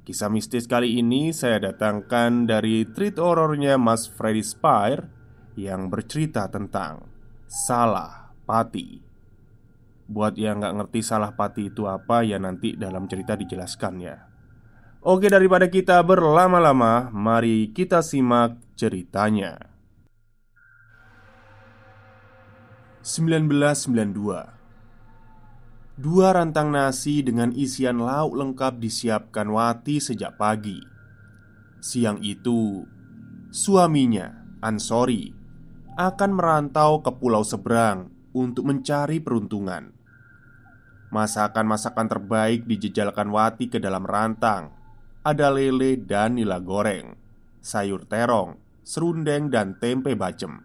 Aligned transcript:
Kisah 0.00 0.32
mistis 0.32 0.64
kali 0.64 0.96
ini 0.96 1.28
saya 1.30 1.60
datangkan 1.60 2.48
dari 2.48 2.88
treat 2.88 3.20
horornya 3.20 3.76
Mas 3.76 4.08
Freddy 4.08 4.40
Spire 4.40 5.12
Yang 5.60 5.82
bercerita 5.92 6.48
tentang 6.48 7.04
Salah 7.44 8.32
Pati. 8.48 9.04
Buat 10.10 10.40
yang 10.40 10.58
nggak 10.58 10.74
ngerti 10.74 11.00
salah 11.06 11.30
pati 11.38 11.70
itu 11.70 11.86
apa 11.86 12.26
ya 12.26 12.42
nanti 12.42 12.74
dalam 12.74 13.06
cerita 13.06 13.38
dijelaskan 13.38 13.94
ya 14.02 14.16
Oke 15.06 15.30
daripada 15.30 15.70
kita 15.70 16.02
berlama-lama 16.02 17.14
Mari 17.14 17.70
kita 17.70 18.02
simak 18.02 18.58
ceritanya. 18.74 19.70
1992 23.00 24.59
Dua 26.00 26.32
rantang 26.32 26.72
nasi 26.72 27.20
dengan 27.20 27.52
isian 27.52 28.00
lauk 28.00 28.32
lengkap 28.32 28.80
disiapkan 28.80 29.44
Wati 29.52 30.00
sejak 30.00 30.40
pagi. 30.40 30.80
Siang 31.76 32.24
itu, 32.24 32.88
suaminya, 33.52 34.32
Ansori, 34.64 35.28
akan 36.00 36.30
merantau 36.32 37.04
ke 37.04 37.12
pulau 37.12 37.44
seberang 37.44 38.08
untuk 38.32 38.72
mencari 38.72 39.20
peruntungan. 39.20 39.92
Masakan-masakan 41.12 42.08
terbaik 42.08 42.64
dijejalkan 42.64 43.28
Wati 43.28 43.68
ke 43.68 43.76
dalam 43.76 44.08
rantang. 44.08 44.72
Ada 45.20 45.52
lele 45.52 46.00
dan 46.00 46.40
nila 46.40 46.64
goreng, 46.64 47.12
sayur 47.60 48.08
terong, 48.08 48.56
serundeng, 48.80 49.52
dan 49.52 49.76
tempe 49.76 50.16
bacem. 50.16 50.64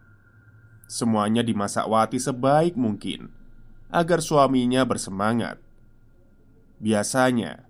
Semuanya 0.88 1.44
dimasak 1.44 1.92
Wati 1.92 2.24
sebaik 2.24 2.80
mungkin 2.80 3.44
agar 3.90 4.19
suaminya 4.22 4.85
bersemangat. 4.85 5.62
Biasanya, 6.81 7.66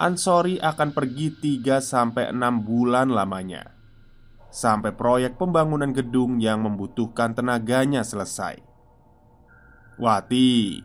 Ansori 0.00 0.58
akan 0.58 0.90
pergi 0.90 1.60
3-6 1.62 2.32
bulan 2.64 3.12
lamanya 3.12 3.72
Sampai 4.52 4.92
proyek 4.92 5.40
pembangunan 5.40 5.96
gedung 5.96 6.36
yang 6.36 6.60
membutuhkan 6.60 7.32
tenaganya 7.32 8.04
selesai. 8.04 8.60
Wati 9.96 10.84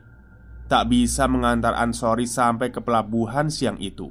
tak 0.71 0.87
bisa 0.87 1.27
mengantar 1.27 1.75
Ansori 1.75 2.23
sampai 2.23 2.71
ke 2.71 2.79
pelabuhan 2.79 3.51
siang 3.51 3.75
itu. 3.83 4.07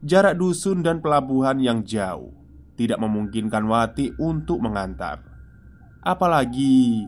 Jarak 0.00 0.40
dusun 0.40 0.80
dan 0.80 1.04
pelabuhan 1.04 1.58
yang 1.58 1.82
jauh 1.84 2.32
Tidak 2.78 2.96
memungkinkan 2.96 3.68
Wati 3.68 4.16
untuk 4.16 4.64
mengantar. 4.64 5.20
Apalagi 6.00 7.04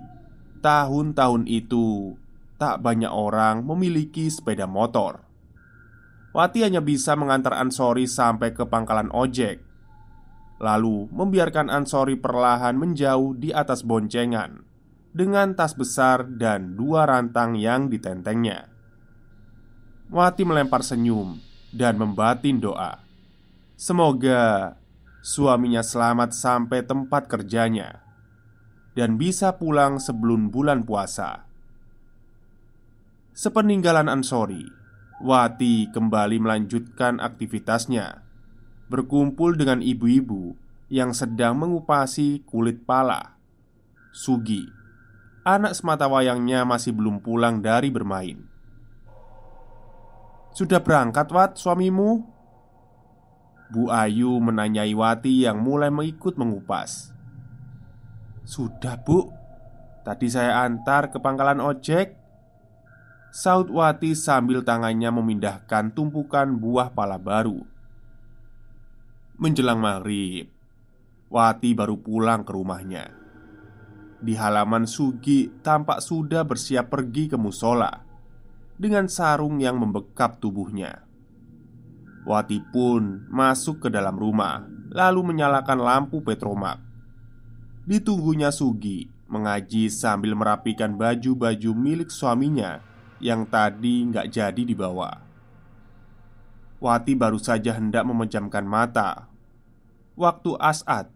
tahun-tahun 0.61 1.49
itu 1.49 2.17
tak 2.61 2.85
banyak 2.85 3.09
orang 3.09 3.65
memiliki 3.65 4.29
sepeda 4.29 4.69
motor. 4.69 5.25
Wati 6.31 6.63
hanya 6.63 6.79
bisa 6.79 7.19
mengantar 7.19 7.57
Ansori 7.59 8.07
sampai 8.07 8.55
ke 8.55 8.63
pangkalan 8.69 9.11
ojek, 9.11 9.59
lalu 10.63 11.11
membiarkan 11.11 11.73
Ansori 11.73 12.15
perlahan 12.15 12.79
menjauh 12.79 13.35
di 13.35 13.51
atas 13.51 13.83
boncengan 13.83 14.63
dengan 15.11 15.59
tas 15.59 15.75
besar 15.75 16.23
dan 16.23 16.79
dua 16.79 17.09
rantang 17.09 17.59
yang 17.59 17.91
ditentengnya. 17.91 18.71
Wati 20.13 20.47
melempar 20.47 20.87
senyum 20.87 21.41
dan 21.75 21.99
membatin 21.99 22.63
doa. 22.63 23.03
Semoga 23.75 24.77
suaminya 25.25 25.81
selamat 25.81 26.37
sampai 26.37 26.85
tempat 26.85 27.27
kerjanya 27.27 28.00
dan 28.95 29.17
bisa 29.21 29.55
pulang 29.57 30.03
sebelum 30.03 30.51
bulan 30.51 30.83
puasa. 30.83 31.47
Sepeninggalan 33.31 34.11
Ansori, 34.11 34.67
Wati 35.21 35.93
kembali 35.93 36.41
melanjutkan 36.41 37.21
aktivitasnya, 37.21 38.25
berkumpul 38.89 39.53
dengan 39.55 39.85
ibu-ibu 39.85 40.57
yang 40.89 41.15
sedang 41.15 41.61
mengupasi 41.61 42.43
kulit 42.49 42.83
pala. 42.89 43.37
Sugi, 44.11 44.67
anak 45.47 45.79
semata 45.79 46.11
wayangnya 46.11 46.67
masih 46.67 46.97
belum 46.97 47.23
pulang 47.23 47.63
dari 47.63 47.93
bermain. 47.93 48.43
"Sudah 50.51 50.83
berangkat, 50.83 51.31
Wat, 51.31 51.61
suamimu?" 51.61 52.27
Bu 53.71 53.87
Ayu 53.87 54.35
menanyai 54.43 54.91
Wati 54.99 55.47
yang 55.47 55.63
mulai 55.63 55.95
mengikut 55.95 56.35
mengupas. 56.35 57.15
"Sudah, 58.51 58.99
Bu. 58.99 59.31
Tadi 60.03 60.27
saya 60.27 60.67
antar 60.67 61.15
ke 61.15 61.23
pangkalan 61.23 61.63
ojek." 61.63 62.21
Saud 63.31 63.71
Wati 63.71 64.19
sambil 64.19 64.67
tangannya 64.67 65.07
memindahkan 65.15 65.95
tumpukan 65.95 66.51
buah 66.59 66.91
pala 66.91 67.15
baru 67.15 67.63
Menjelang 69.39 69.79
maghrib 69.79 70.51
Wati 71.31 71.71
baru 71.79 71.95
pulang 72.03 72.43
ke 72.43 72.51
rumahnya 72.51 73.07
Di 74.19 74.35
halaman 74.35 74.83
Sugi 74.83 75.47
tampak 75.63 76.03
sudah 76.03 76.43
bersiap 76.43 76.91
pergi 76.91 77.31
ke 77.31 77.39
musola 77.39 78.03
Dengan 78.75 79.07
sarung 79.07 79.63
yang 79.63 79.79
membekap 79.79 80.43
tubuhnya 80.43 81.07
Wati 82.27 82.59
pun 82.75 83.31
masuk 83.31 83.87
ke 83.87 83.89
dalam 83.95 84.19
rumah 84.19 84.67
Lalu 84.91 85.23
menyalakan 85.23 85.79
lampu 85.79 86.19
petromak 86.19 86.90
Ditunggunya 87.91 88.55
Sugi 88.55 89.11
mengaji 89.27 89.91
sambil 89.91 90.39
merapikan 90.39 90.95
baju-baju 90.95 91.75
milik 91.75 92.07
suaminya 92.07 92.79
yang 93.19 93.43
tadi 93.43 94.07
nggak 94.07 94.31
jadi 94.31 94.63
dibawa. 94.63 95.19
Wati 96.79 97.19
baru 97.19 97.43
saja 97.43 97.75
hendak 97.75 98.07
memejamkan 98.07 98.63
mata. 98.63 99.27
Waktu 100.15 100.55
As'ad, 100.63 101.11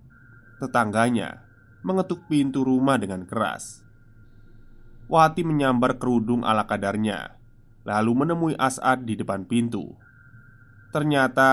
tetangganya, 0.58 1.46
mengetuk 1.86 2.26
pintu 2.26 2.66
rumah 2.66 2.98
dengan 2.98 3.22
keras. 3.22 3.86
Wati 5.06 5.46
menyambar 5.46 6.02
kerudung 6.02 6.42
ala 6.42 6.66
kadarnya 6.66 7.38
Lalu 7.86 8.12
menemui 8.18 8.54
As'ad 8.58 9.06
di 9.06 9.14
depan 9.14 9.46
pintu. 9.46 9.94
Ternyata 10.90 11.50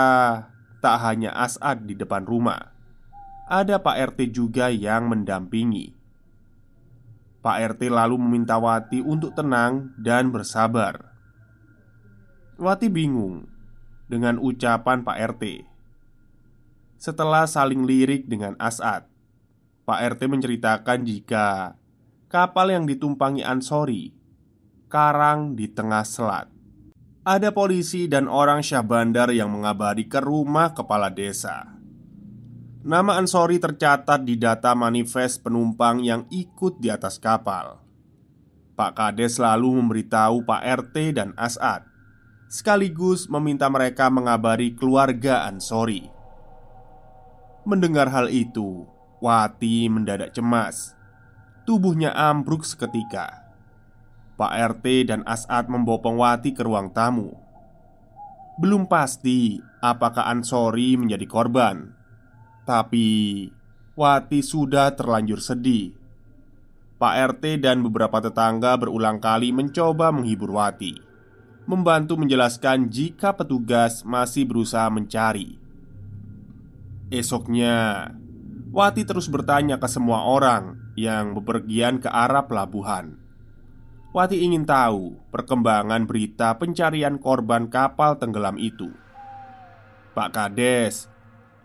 tak 0.82 0.98
hanya 1.06 1.30
As'ad 1.36 1.86
di 1.86 1.94
depan 1.94 2.26
rumah 2.26 2.71
Ada 3.52 3.84
Pak 3.84 4.16
RT 4.16 4.32
juga 4.32 4.72
yang 4.72 5.12
mendampingi 5.12 6.00
Pak 7.42 7.58
RT 7.76 7.90
lalu 7.90 8.22
meminta 8.22 8.62
Wati 8.62 9.02
untuk 9.02 9.34
tenang 9.34 9.98
dan 9.98 10.30
bersabar. 10.30 11.10
Wati 12.62 12.86
bingung 12.86 13.50
dengan 14.06 14.38
ucapan 14.38 15.02
Pak 15.02 15.18
RT. 15.36 15.66
Setelah 17.02 17.50
saling 17.50 17.90
lirik 17.90 18.30
dengan 18.30 18.54
Asad, 18.62 19.10
Pak 19.90 20.00
RT 20.16 20.30
menceritakan 20.30 21.02
jika 21.02 21.74
kapal 22.30 22.70
yang 22.70 22.86
ditumpangi 22.86 23.42
Ansori 23.42 24.14
karang 24.86 25.58
di 25.58 25.66
tengah 25.66 26.06
selat. 26.06 26.46
Ada 27.26 27.50
polisi 27.50 28.06
dan 28.06 28.30
orang 28.30 28.62
Syah 28.62 28.86
Bandar 28.86 29.34
yang 29.34 29.50
mengabari 29.50 30.06
ke 30.06 30.22
rumah 30.22 30.78
kepala 30.78 31.10
desa. 31.10 31.81
Nama 32.82 33.22
Ansori 33.22 33.62
tercatat 33.62 34.26
di 34.26 34.42
data 34.42 34.74
manifest 34.74 35.46
penumpang 35.46 36.02
yang 36.02 36.26
ikut 36.34 36.82
di 36.82 36.90
atas 36.90 37.22
kapal. 37.22 37.78
Pak 38.74 38.98
Kades 38.98 39.38
lalu 39.38 39.78
memberitahu 39.78 40.42
Pak 40.42 40.62
RT 40.66 40.96
dan 41.14 41.30
Asad 41.38 41.86
sekaligus 42.50 43.30
meminta 43.30 43.70
mereka 43.70 44.10
mengabari 44.10 44.74
keluarga 44.74 45.46
Ansori. 45.46 46.10
Mendengar 47.70 48.10
hal 48.10 48.34
itu, 48.34 48.90
Wati 49.22 49.86
mendadak 49.86 50.34
cemas. 50.34 50.98
Tubuhnya 51.70 52.10
ambruk 52.18 52.66
seketika. 52.66 53.46
Pak 54.42 54.52
RT 54.74 55.14
dan 55.14 55.22
As'ad 55.30 55.70
membopong 55.70 56.18
Wati 56.18 56.58
ke 56.58 56.66
ruang 56.66 56.90
tamu. 56.90 57.30
Belum 58.58 58.90
pasti 58.90 59.62
apakah 59.86 60.26
Ansori 60.26 60.98
menjadi 60.98 61.30
korban, 61.30 62.01
tapi 62.64 63.50
Wati 63.92 64.40
sudah 64.40 64.96
terlanjur 64.96 65.44
sedih. 65.44 65.92
Pak 66.96 67.14
RT 67.36 67.60
dan 67.60 67.84
beberapa 67.84 68.24
tetangga 68.24 68.80
berulang 68.80 69.20
kali 69.20 69.52
mencoba 69.52 70.16
menghibur 70.16 70.56
Wati, 70.56 70.96
membantu 71.68 72.16
menjelaskan 72.16 72.88
jika 72.88 73.36
petugas 73.36 74.08
masih 74.08 74.48
berusaha 74.48 74.88
mencari. 74.88 75.60
Esoknya, 77.12 78.08
Wati 78.72 79.04
terus 79.04 79.28
bertanya 79.28 79.76
ke 79.76 79.92
semua 79.92 80.24
orang 80.24 80.80
yang 80.96 81.36
bepergian 81.36 82.00
ke 82.00 82.08
arah 82.08 82.48
pelabuhan. 82.48 83.20
Wati 84.16 84.40
ingin 84.40 84.64
tahu 84.64 85.20
perkembangan 85.28 86.08
berita 86.08 86.56
pencarian 86.56 87.20
korban 87.20 87.68
kapal 87.68 88.16
tenggelam 88.16 88.56
itu. 88.56 88.88
Pak 90.16 90.30
Kades 90.32 91.11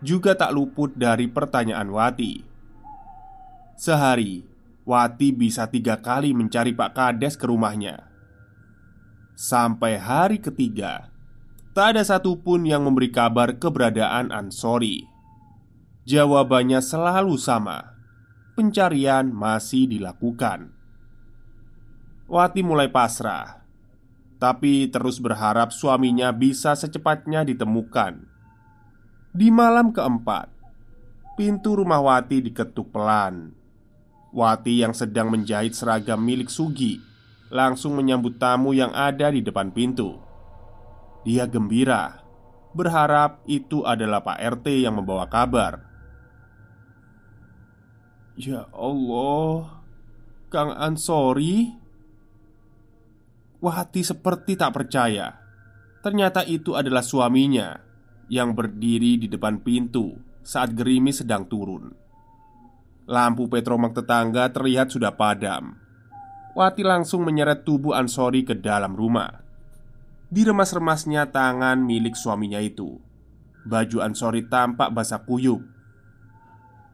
juga 0.01 0.37
tak 0.37 0.53
luput 0.53 0.93
dari 0.93 1.25
pertanyaan 1.29 1.89
Wati. 1.89 2.43
Sehari, 3.77 4.45
Wati 4.87 5.33
bisa 5.35 5.67
tiga 5.69 5.99
kali 5.99 6.33
mencari 6.33 6.73
Pak 6.73 6.91
Kades 6.93 7.35
ke 7.35 7.45
rumahnya. 7.45 8.07
Sampai 9.37 10.01
hari 10.01 10.41
ketiga, 10.41 11.13
tak 11.77 11.93
ada 11.93 12.01
satupun 12.01 12.65
yang 12.65 12.81
memberi 12.81 13.13
kabar 13.13 13.61
keberadaan 13.61 14.33
Ansori. 14.33 15.17
Jawabannya 16.07 16.79
selalu 16.79 17.35
sama 17.35 17.99
Pencarian 18.55 19.27
masih 19.27 19.91
dilakukan 19.91 20.71
Wati 22.31 22.63
mulai 22.63 22.87
pasrah 22.87 23.59
Tapi 24.39 24.87
terus 24.87 25.19
berharap 25.19 25.75
suaminya 25.75 26.31
bisa 26.31 26.79
secepatnya 26.79 27.43
ditemukan 27.43 28.36
Di 29.37 29.53
malam 29.53 29.93
keempat 29.93 30.49
Pintu 31.37 31.77
rumah 31.77 32.01
Wati 32.01 32.41
diketuk 32.41 32.89
pelan. 32.89 33.53
Wati 34.33 34.81
yang 34.81 34.97
sedang 34.97 35.29
menjahit 35.29 35.77
seragam 35.77 36.17
milik 36.25 36.49
Sugi 36.49 36.97
Langsung 37.53 37.93
menyambut 37.93 38.41
tamu 38.41 38.73
yang 38.73 38.89
ada 38.97 39.29
di 39.29 39.45
depan 39.45 39.69
pintu. 39.69 40.17
Dia 41.21 41.45
gembira 41.45 42.25
Berharap 42.73 43.45
itu 43.45 43.85
adalah 43.85 44.25
Pak 44.25 44.41
RT 44.41 44.81
yang 44.81 44.97
membawa 44.97 45.29
kabar. 45.29 45.85
Ya 48.41 48.65
Allah 48.73 49.85
Kang 50.49 50.73
Ansori. 50.73 51.77
Wati 53.61 54.01
seperti 54.01 54.57
tak 54.57 54.73
percaya. 54.73 55.37
Ternyata 56.01 56.41
itu 56.41 56.73
adalah 56.73 57.05
suaminya 57.05 57.86
Yang 58.27 58.49
berdiri 58.59 59.15
di 59.15 59.27
depan 59.31 59.63
pintu 59.63 60.19
Saat 60.47 60.75
gerimis 60.79 61.19
sedang 61.19 61.43
turun. 61.43 61.91
Lampu 63.03 63.51
petromak 63.51 63.95
tetangga 63.95 64.47
terlihat 64.51 64.91
sudah 64.91 65.11
padam. 65.11 65.75
Wati 66.55 66.87
langsung 66.87 67.27
menyeret 67.27 67.67
tubuh 67.67 67.91
Ansori 67.91 68.47
ke 68.47 68.55
dalam 68.55 68.95
rumah. 68.95 69.43
Diremas-remasnya 70.31 71.27
tangan 71.31 71.83
milik 71.83 72.15
suaminya 72.15 72.63
itu. 72.63 72.95
Baju 73.67 73.97
Ansori 74.03 74.47
tampak 74.47 74.95
basah 74.95 75.23
kuyup. 75.27 75.59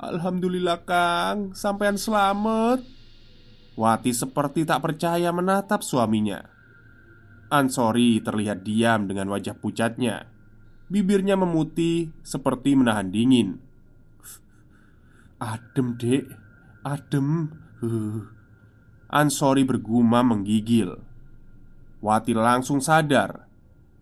Alhamdulillah 0.02 0.82
Kang, 0.82 1.54
sampean 1.54 2.02
selamat. 2.02 2.82
Wati 3.78 4.18
seperti 4.18 4.66
tak 4.66 4.82
percaya 4.82 5.30
menatap 5.30 5.86
suaminya. 5.86 6.42
Ansori 7.54 8.18
terlihat 8.18 8.66
diam 8.66 9.06
dengan 9.06 9.30
wajah 9.30 9.54
pucatnya 9.54 10.33
Bibirnya 10.94 11.34
memutih 11.34 12.14
seperti 12.22 12.78
menahan 12.78 13.10
dingin. 13.10 13.58
Adem 15.42 15.98
dek, 15.98 16.30
adem. 16.86 17.50
Ansori 19.10 19.66
bergumam 19.66 20.38
menggigil. 20.38 21.02
Wati 21.98 22.38
langsung 22.38 22.78
sadar. 22.78 23.50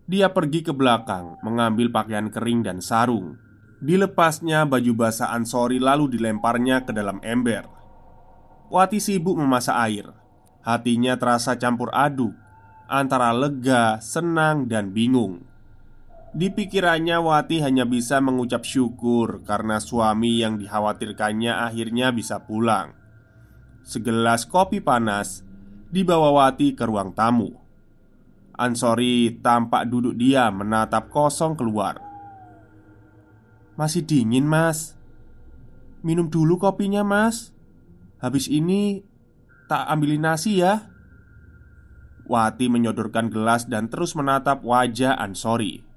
Dia 0.04 0.34
pergi 0.34 0.66
ke 0.66 0.74
belakang 0.74 1.40
Mengambil 1.40 1.88
pakaian 1.88 2.28
kering 2.28 2.60
dan 2.60 2.84
sarung. 2.84 3.40
Dilepasnya 3.80 4.68
baju 4.68 4.92
basah 4.92 5.32
Ansori 5.32 5.80
lalu 5.80 6.12
dilemparnya 6.12 6.84
ke 6.84 6.92
dalam 6.92 7.24
ember. 7.24 7.64
Wati 8.68 9.00
sibuk 9.00 9.40
memasak 9.40 9.80
air. 9.88 10.12
Hatinya 10.60 11.16
terasa 11.16 11.56
campur 11.56 11.88
aduk 11.96 12.36
Antara 12.84 13.32
lega, 13.32 13.96
senang, 14.04 14.68
dan 14.68 14.92
bingung 14.92 15.51
Di 16.32 16.48
pikirannya 16.48 17.20
Wati 17.20 17.60
hanya 17.60 17.84
bisa 17.84 18.16
mengucap 18.24 18.64
syukur 18.64 19.44
Karena 19.44 19.76
suami 19.76 20.40
yang 20.40 20.56
dikhawatirkannya 20.56 21.60
akhirnya 21.60 22.08
bisa 22.08 22.40
pulang. 22.48 22.96
Segelas 23.84 24.48
kopi 24.48 24.80
panas 24.80 25.44
Dibawa 25.92 26.32
Wati 26.32 26.72
ke 26.72 26.88
ruang 26.88 27.12
tamu. 27.12 27.52
Ansori 28.56 29.44
tampak 29.44 29.84
duduk 29.84 30.16
diam 30.16 30.64
menatap 30.64 31.12
kosong 31.12 31.52
keluar. 31.52 32.00
Masih 33.76 34.00
dingin 34.00 34.48
mas. 34.48 34.96
Minum 36.00 36.32
dulu 36.32 36.56
kopinya 36.56 37.04
mas. 37.04 37.52
Habis 38.24 38.48
ini 38.48 39.04
Tak 39.68 39.84
ambilin 39.84 40.24
nasi 40.24 40.64
ya. 40.64 40.88
Wati 42.24 42.72
menyodorkan 42.72 43.28
gelas 43.28 43.68
dan 43.68 43.92
terus 43.92 44.16
menatap 44.16 44.64
wajah 44.64 45.12
Ansori 45.20 45.91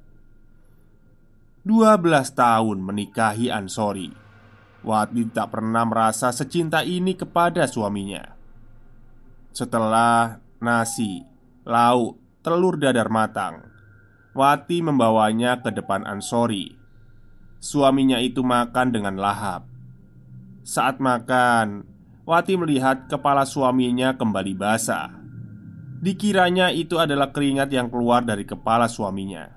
12 1.65 2.37
tahun 2.37 2.77
menikahi 2.77 3.49
Ansori 3.49 4.13
Wati 4.85 5.25
tak 5.33 5.57
pernah 5.57 5.81
merasa 5.81 6.29
secinta 6.29 6.85
ini 6.85 7.17
kepada 7.17 7.65
suaminya 7.65 8.37
Setelah 9.49 10.37
nasi, 10.61 11.25
lauk, 11.65 12.21
telur 12.45 12.77
dadar 12.77 13.09
matang 13.09 13.65
Wati 14.37 14.85
membawanya 14.85 15.65
ke 15.65 15.73
depan 15.73 16.05
Ansori 16.05 16.85
Suaminya 17.65 18.21
itu 18.21 18.45
makan 18.45 18.93
dengan 18.93 19.17
lahap. 19.17 19.65
Saat 20.61 21.01
makan, 21.01 21.81
Wati 22.21 22.61
melihat 22.61 23.09
kepala 23.09 23.41
suaminya 23.41 24.13
kembali 24.13 24.53
basah. 24.53 25.09
Dikiranya 25.97 26.69
itu 26.69 27.01
adalah 27.01 27.33
keringat 27.33 27.73
yang 27.73 27.89
keluar 27.89 28.21
dari 28.21 28.45
kepala 28.45 28.85
suaminya. 28.85 29.49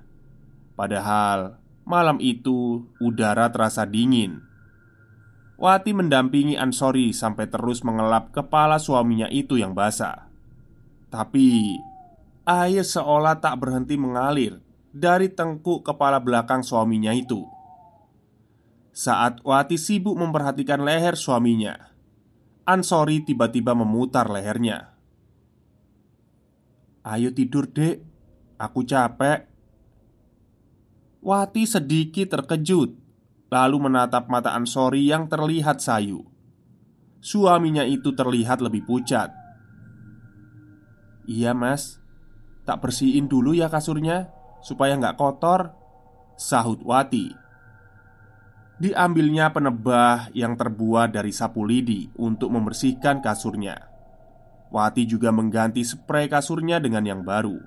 Padahal 0.73 1.68
malam 1.89 2.21
itu 2.21 2.85
udara 3.01 3.49
terasa 3.49 3.89
dingin. 3.89 4.45
Wati 5.59 5.91
mendampingi 5.97 6.55
Ansori 6.55 7.11
sampai 7.11 7.49
terus 7.51 7.83
mengelap 7.83 8.31
kepala 8.31 8.77
suaminya 8.79 9.27
itu 9.33 9.59
yang 9.59 9.73
basah. 9.73 10.29
Tapi 11.09 11.75
air 12.45 12.85
seolah 12.85 13.41
tak 13.41 13.59
berhenti 13.59 13.97
mengalir 13.97 14.61
dari 14.93 15.33
tengkuk 15.33 15.83
kepala 15.83 16.21
belakang 16.21 16.61
suaminya 16.61 17.11
itu. 17.17 17.43
Saat 18.95 19.41
Wati 19.47 19.79
sibuk 19.79 20.19
memperhatikan 20.19 20.83
leher 20.83 21.15
suaminya 21.15 21.95
Ansori 22.67 23.23
tiba-tiba 23.23 23.71
memutar 23.71 24.27
lehernya 24.27 24.91
Ayo 27.07 27.31
tidur 27.31 27.71
dek 27.71 28.03
Aku 28.59 28.83
capek 28.83 29.47
Wati 31.29 31.69
sedikit 31.69 32.33
terkejut 32.33 32.97
Lalu 33.53 33.77
menatap 33.77 34.33
mata 34.33 34.57
Ansori 34.57 35.05
yang 35.13 35.29
terlihat 35.29 35.85
sayu 35.85 36.25
suaminya 37.19 37.83
itu 37.83 38.15
terlihat 38.15 38.63
lebih 38.63 38.87
pucat. 38.87 39.35
"Iya, 41.27 41.53
Mas. 41.53 41.99
Tak 42.65 42.85
bersihin 42.85 43.27
dulu 43.27 43.57
ya 43.57 43.67
kasurnya 43.73 44.31
supaya 44.63 44.97
nggak 44.97 45.19
kotor," 45.19 45.73
sahut 46.39 46.81
Wati. 46.85 47.33
Diambilnya 48.79 49.51
penebah 49.51 50.31
yang 50.39 50.55
terbuat 50.55 51.11
dari 51.11 51.35
sapu 51.35 51.67
lidi 51.67 52.07
untuk 52.15 52.55
membersihkan 52.55 53.19
kasurnya. 53.19 53.91
Wati 54.71 55.03
juga 55.09 55.35
mengganti 55.35 55.83
spray 55.83 56.31
kasurnya 56.31 56.79
dengan 56.79 57.03
yang 57.03 57.27
baru. 57.27 57.59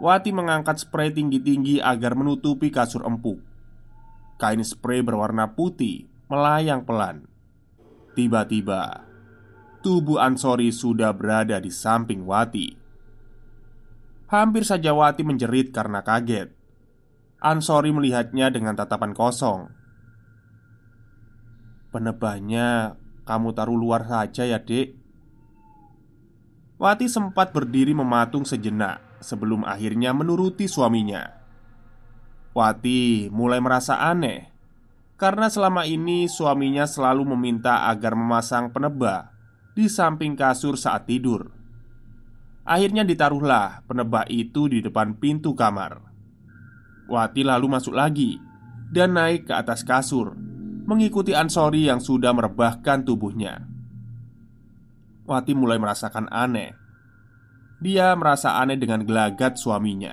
Wati 0.00 0.32
mengangkat 0.32 0.80
spray 0.80 1.12
tinggi-tinggi 1.12 1.84
agar 1.84 2.16
menutupi 2.16 2.72
kasur 2.72 3.04
empuk. 3.04 3.36
Kain 4.40 4.64
spray 4.64 5.04
berwarna 5.04 5.52
putih 5.52 6.08
melayang 6.32 6.88
pelan. 6.88 7.28
Tiba-tiba, 8.16 9.04
tubuh 9.84 10.16
Ansori 10.16 10.72
sudah 10.72 11.12
berada 11.12 11.60
di 11.60 11.68
samping 11.68 12.24
Wati. 12.24 12.80
Hampir 14.32 14.64
saja 14.64 14.96
Wati 14.96 15.20
menjerit 15.20 15.68
karena 15.68 16.00
kaget. 16.00 16.48
Ansori 17.44 17.92
melihatnya 17.92 18.48
dengan 18.48 18.80
tatapan 18.80 19.12
kosong. 19.12 19.68
Penebahnya 21.92 22.96
kamu 23.28 23.52
taruh 23.52 23.76
luar 23.76 24.06
saja 24.06 24.46
ya 24.46 24.62
dek 24.62 24.94
Wati 26.80 27.10
sempat 27.10 27.50
berdiri 27.50 27.92
mematung 27.92 28.46
sejenak 28.46 29.09
Sebelum 29.20 29.68
akhirnya 29.68 30.16
menuruti 30.16 30.66
suaminya 30.66 31.28
Wati 32.56 33.28
mulai 33.28 33.60
merasa 33.60 34.00
aneh 34.00 34.48
Karena 35.20 35.52
selama 35.52 35.84
ini 35.84 36.26
suaminya 36.26 36.88
selalu 36.88 37.36
meminta 37.36 37.86
agar 37.86 38.16
memasang 38.16 38.72
penebah 38.72 39.30
Di 39.76 39.86
samping 39.86 40.34
kasur 40.34 40.80
saat 40.80 41.04
tidur 41.04 41.52
Akhirnya 42.64 43.04
ditaruhlah 43.04 43.84
penebah 43.84 44.24
itu 44.32 44.66
di 44.66 44.80
depan 44.80 45.20
pintu 45.20 45.52
kamar 45.52 46.00
Wati 47.06 47.44
lalu 47.44 47.66
masuk 47.68 47.92
lagi 47.92 48.40
Dan 48.88 49.14
naik 49.14 49.46
ke 49.46 49.54
atas 49.54 49.84
kasur 49.84 50.50
mengikuti 50.90 51.30
Ansori 51.38 51.86
yang 51.86 52.02
sudah 52.02 52.34
merebahkan 52.34 53.06
tubuhnya. 53.06 53.62
Wati 55.22 55.54
mulai 55.54 55.78
merasakan 55.78 56.26
aneh. 56.26 56.74
Dia 57.80 58.12
merasa 58.12 58.60
aneh 58.60 58.76
dengan 58.76 59.00
gelagat 59.08 59.56
suaminya. 59.56 60.12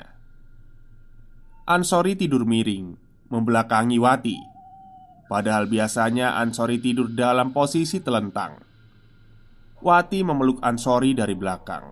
Ansori 1.67 2.15
tidur 2.15 2.47
miring, 2.47 2.95
membelakangi 3.27 3.99
Wati. 3.99 4.39
Padahal 5.27 5.67
biasanya 5.67 6.39
Ansori 6.39 6.79
tidur 6.79 7.11
dalam 7.11 7.51
posisi 7.51 7.99
telentang. 7.99 8.63
Wati 9.83 10.23
memeluk 10.23 10.63
Ansori 10.63 11.11
dari 11.11 11.35
belakang. 11.35 11.91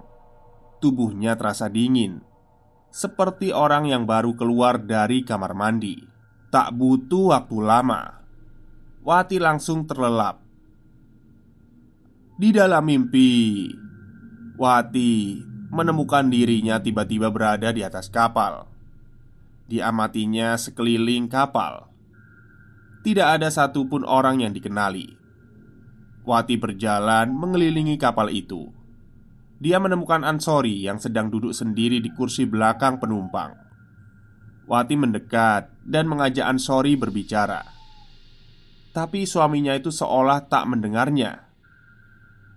Tubuhnya 0.80 1.36
terasa 1.36 1.68
dingin, 1.68 2.24
seperti 2.88 3.52
orang 3.52 3.92
yang 3.92 4.08
baru 4.08 4.32
keluar 4.40 4.80
dari 4.80 5.28
kamar 5.28 5.52
mandi. 5.52 6.00
Tak 6.56 6.72
butuh 6.72 7.36
waktu 7.36 7.58
lama 7.60 8.02
Wati 9.04 9.38
langsung 9.38 9.84
terlelap. 9.84 10.40
Di 12.40 12.50
dalam 12.56 12.88
mimpi, 12.88 13.68
Wati 14.56 15.14
menemukan 15.76 16.32
dirinya 16.32 16.80
tiba-tiba 16.80 17.28
berada 17.28 17.76
di 17.76 17.84
atas 17.84 18.08
kapal. 18.08 18.64
Diamatinya 19.68 20.56
sekeliling 20.56 21.28
kapal. 21.28 21.92
Tidak 23.04 23.28
ada 23.28 23.52
satupun 23.52 24.08
orang 24.08 24.40
yang 24.40 24.56
dikenali. 24.56 25.20
Wati 26.24 26.56
berjalan 26.56 27.36
mengelilingi 27.36 28.00
kapal 28.00 28.32
itu. 28.32 28.72
Dia 29.60 29.78
menemukan 29.84 30.24
Ansori 30.24 30.88
yang 30.88 30.98
sedang 30.98 31.28
duduk 31.28 31.52
sendiri 31.52 32.00
di 32.00 32.10
kursi 32.16 32.48
belakang 32.48 32.98
penumpang. 32.98 33.52
Wati 34.66 34.96
mendekat 34.96 35.70
dan 35.84 36.08
mengajak 36.08 36.48
Ansori 36.48 36.96
berbicara. 36.96 37.62
Tapi 38.96 39.28
suaminya 39.28 39.76
itu 39.76 39.92
seolah 39.92 40.48
tak 40.48 40.72
mendengarnya 40.72 41.44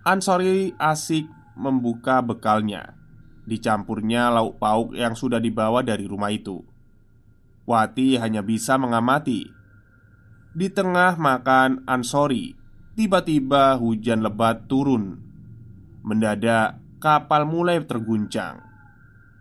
Ansori 0.07 0.71
asik 0.79 1.27
membuka 1.59 2.23
bekalnya 2.23 2.98
Dicampurnya 3.49 4.29
lauk 4.29 4.61
pauk 4.61 4.93
yang 4.93 5.17
sudah 5.17 5.41
dibawa 5.41 5.81
dari 5.81 6.05
rumah 6.05 6.29
itu. 6.29 6.61
Wati 7.65 8.21
hanya 8.21 8.45
bisa 8.45 8.77
mengamati. 8.77 9.49
Di 10.53 10.69
tengah 10.69 11.17
makan 11.17 11.89
Ansori 11.89 12.53
Tiba-tiba 12.93 13.73
hujan 13.79 14.21
lebat 14.21 14.69
turun. 14.69 15.17
Mendadak 16.05 16.77
kapal 17.01 17.47
mulai 17.49 17.81
terguncang. 17.81 18.59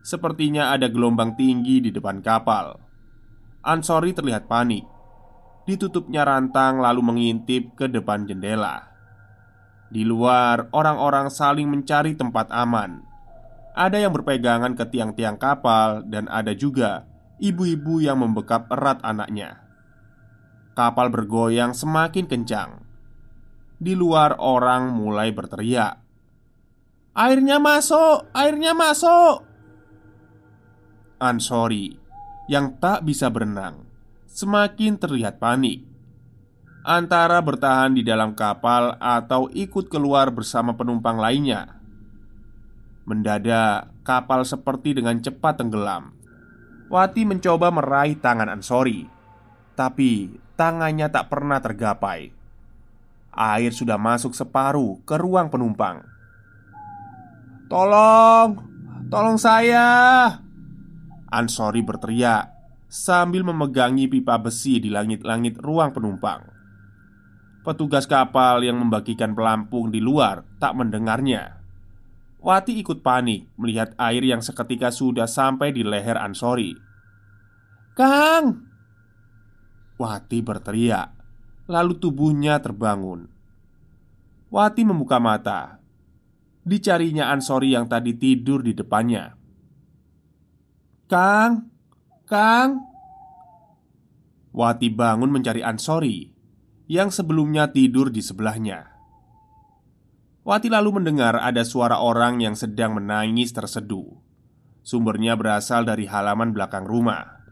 Sepertinya 0.00 0.72
ada 0.72 0.88
gelombang 0.88 1.36
tinggi 1.36 1.84
di 1.84 1.90
depan 1.92 2.24
kapal. 2.24 2.80
Ansori 3.60 4.16
terlihat 4.16 4.48
panik. 4.48 4.86
Ditutupnya 5.68 6.24
rantang 6.24 6.80
lalu 6.80 7.02
mengintip 7.04 7.76
ke 7.76 7.92
depan 7.92 8.24
jendela. 8.24 8.88
Di 9.90 10.06
luar, 10.06 10.72
orang-orang 10.72 11.28
saling 11.28 11.68
mencari 11.68 12.16
tempat 12.16 12.48
aman 12.54 13.07
Ada 13.78 14.02
yang 14.02 14.11
berpegangan 14.11 14.75
ke 14.75 14.90
tiang-tiang 14.90 15.38
kapal 15.38 16.02
Dan 16.02 16.26
ada 16.26 16.50
juga 16.58 17.06
ibu-ibu 17.38 18.02
yang 18.02 18.18
membekap 18.18 18.66
erat 18.75 18.99
anaknya 19.06 19.62
Kapal 20.75 21.14
bergoyang 21.14 21.78
semakin 21.78 22.26
kencang 22.26 22.82
Di 23.78 23.94
luar 23.94 24.35
orang 24.42 24.90
mulai 24.90 25.30
berteriak 25.30 26.02
Airnya 27.14 27.62
masuk! 27.62 28.35
Airnya 28.35 28.75
masuk! 28.75 29.47
Ansori 31.23 31.94
yang 32.50 32.78
tak 32.82 33.06
bisa 33.06 33.30
berenang 33.30 33.87
semakin 34.30 34.97
terlihat 34.97 35.42
panik 35.42 35.88
antara 36.88 37.37
bertahan 37.44 37.92
di 37.92 38.00
dalam 38.00 38.32
kapal 38.32 38.97
atau 38.97 39.52
ikut 39.52 39.92
keluar 39.92 40.32
bersama 40.32 40.73
penumpang 40.73 41.20
lainnya. 41.20 41.77
Mendadak, 43.08 43.88
kapal 44.04 44.44
seperti 44.44 44.92
dengan 44.92 45.16
cepat 45.24 45.64
tenggelam. 45.64 46.12
Wati 46.92 47.24
mencoba 47.24 47.72
meraih 47.72 48.20
tangan 48.20 48.52
Ansori, 48.52 49.08
tapi 49.72 50.36
tangannya 50.60 51.08
tak 51.08 51.32
pernah 51.32 51.56
tergapai. 51.56 52.28
Air 53.32 53.72
sudah 53.72 53.96
masuk 53.96 54.36
separuh 54.36 55.00
ke 55.08 55.16
ruang 55.16 55.48
penumpang. 55.48 56.04
"Tolong, 57.72 58.60
tolong 59.08 59.40
saya!" 59.40 59.88
Ansori 61.32 61.80
berteriak 61.80 62.52
sambil 62.88 63.40
memegangi 63.44 64.08
pipa 64.08 64.36
besi 64.36 64.84
di 64.84 64.92
langit-langit 64.92 65.60
ruang 65.60 65.96
penumpang. 65.96 66.44
Petugas 67.64 68.04
kapal 68.08 68.64
yang 68.64 68.80
membagikan 68.80 69.36
pelampung 69.36 69.92
di 69.92 70.00
luar 70.00 70.44
tak 70.56 70.76
mendengarnya. 70.76 71.57
Wati 72.38 72.78
ikut 72.78 73.02
panik 73.02 73.50
melihat 73.59 73.99
air 73.99 74.23
yang 74.23 74.38
seketika 74.38 74.95
sudah 74.95 75.26
sampai 75.26 75.75
di 75.75 75.83
leher 75.83 76.14
Ansori. 76.14 76.75
"Kang!" 77.99 78.66
Wati 79.99 80.38
berteriak, 80.38 81.11
lalu 81.66 81.99
tubuhnya 81.99 82.62
terbangun. 82.62 83.26
Wati 84.54 84.83
membuka 84.87 85.18
mata. 85.18 85.83
Dicarinya 86.62 87.35
Ansori 87.35 87.75
yang 87.75 87.90
tadi 87.90 88.14
tidur 88.14 88.62
di 88.62 88.73
depannya. 88.73 89.35
"Kang!" 91.11 91.78
Kang 92.28 92.85
Wati 94.52 94.92
bangun 94.92 95.33
mencari 95.33 95.64
Ansori 95.64 96.28
Yang 96.85 97.25
sebelumnya 97.25 97.73
tidur 97.73 98.12
di 98.12 98.21
sebelahnya 98.21 98.97
Wati 100.48 100.72
lalu 100.72 100.96
mendengar 100.96 101.36
ada 101.36 101.60
suara 101.60 102.00
orang 102.00 102.40
yang 102.40 102.56
sedang 102.56 102.96
menangis 102.96 103.52
terseduh 103.52 104.16
Sumbernya 104.80 105.36
berasal 105.36 105.84
dari 105.84 106.08
halaman 106.08 106.56
belakang 106.56 106.88
rumah. 106.88 107.44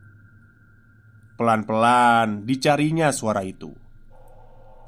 Pelan-pelan 1.37 2.49
dicarinya 2.49 3.13
suara 3.13 3.45
itu. 3.45 3.77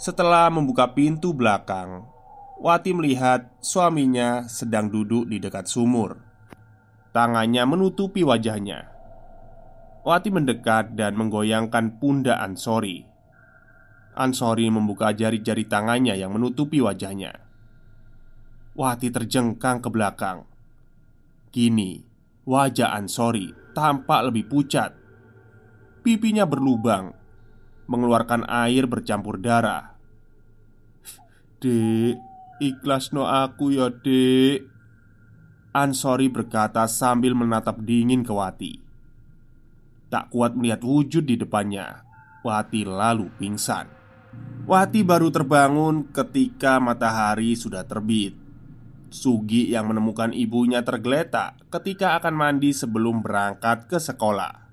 Setelah 0.01 0.49
membuka 0.49 0.97
pintu 0.97 1.37
belakang 1.37 2.09
Wati 2.57 2.97
melihat 2.97 3.53
suaminya 3.61 4.49
sedang 4.49 4.89
duduk 4.89 5.29
di 5.29 5.37
dekat 5.39 5.69
sumur. 5.69 6.17
Tangannya 7.13 7.69
menutupi 7.69 8.25
wajahnya. 8.25 8.89
Wati 10.09 10.33
mendekat 10.33 10.97
dan 10.97 11.15
menggoyangkan 11.21 12.01
pundak 12.01 12.41
Ansori. 12.41 13.05
Ansori 14.17 14.67
membuka 14.73 15.13
jari-jari 15.13 15.69
tangannya 15.69 16.17
yang 16.17 16.33
menutupi 16.33 16.81
wajahnya. 16.81 17.48
Wati 18.79 19.11
terjengkang 19.11 19.83
ke 19.83 19.91
belakang. 19.91 20.47
Kini, 21.51 21.99
wajah 22.47 22.95
Ansori 22.95 23.51
tampak 23.75 24.31
lebih 24.31 24.47
pucat. 24.47 24.95
Pipinya 26.07 26.47
berlubang, 26.47 27.11
mengeluarkan 27.91 28.47
air 28.47 28.87
bercampur 28.87 29.43
darah. 29.43 29.99
Dek, 31.59 32.23
ikhlas 32.63 33.11
no 33.11 33.27
aku 33.27 33.75
ya 33.75 33.91
dek 33.91 34.63
Ansori 35.75 36.31
berkata 36.31 36.87
sambil 36.87 37.35
menatap 37.35 37.83
dingin 37.83 38.23
ke 38.23 38.31
Wati 38.31 38.79
Tak 40.07 40.31
kuat 40.31 40.55
melihat 40.55 40.87
wujud 40.87 41.27
di 41.27 41.35
depannya 41.35 42.07
Wati 42.47 42.87
lalu 42.87 43.27
pingsan 43.43 43.91
Wati 44.71 45.03
baru 45.03 45.35
terbangun 45.35 46.15
ketika 46.15 46.79
matahari 46.79 47.59
sudah 47.59 47.83
terbit 47.83 48.48
Sugi 49.09 49.73
yang 49.73 49.89
menemukan 49.89 50.37
ibunya 50.37 50.85
tergeletak 50.85 51.59
ketika 51.73 52.21
akan 52.21 52.35
mandi 52.37 52.77
sebelum 52.77 53.25
berangkat 53.25 53.89
ke 53.89 53.97
sekolah 53.97 54.69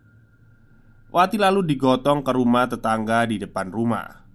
Wati 1.15 1.39
lalu 1.39 1.63
digotong 1.63 2.19
ke 2.21 2.31
rumah 2.35 2.67
tetangga 2.67 3.23
di 3.23 3.39
depan 3.39 3.71
rumah 3.71 4.25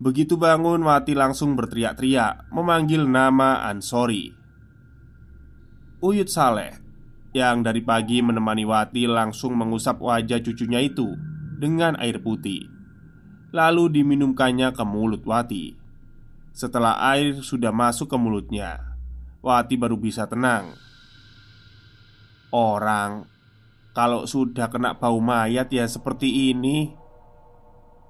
Begitu 0.00 0.40
bangun, 0.40 0.80
Wati 0.80 1.12
langsung 1.12 1.60
berteriak-teriak 1.60 2.48
memanggil 2.56 3.04
nama 3.04 3.68
Ansori. 3.68 4.32
Uyut 6.00 6.32
Saleh 6.32 6.80
yang 7.36 7.60
dari 7.60 7.84
pagi 7.84 8.24
menemani 8.24 8.64
Wati 8.64 9.04
langsung 9.04 9.60
mengusap 9.60 10.00
wajah 10.00 10.40
cucunya 10.40 10.80
itu 10.80 11.14
dengan 11.60 12.00
air 12.00 12.16
putih. 12.24 12.64
Lalu 13.52 14.00
diminumkannya 14.00 14.72
ke 14.72 14.84
mulut 14.88 15.20
Wati. 15.28 15.79
Setelah 16.60 17.00
air 17.16 17.40
sudah 17.40 17.72
masuk 17.72 18.12
ke 18.12 18.20
mulutnya, 18.20 18.92
Wati 19.40 19.80
baru 19.80 19.96
bisa 19.96 20.28
tenang. 20.28 20.76
Orang 22.52 23.24
kalau 23.96 24.28
sudah 24.28 24.68
kena 24.68 24.92
bau 24.92 25.16
mayat 25.24 25.72
ya 25.72 25.88
seperti 25.88 26.52
ini, 26.52 26.92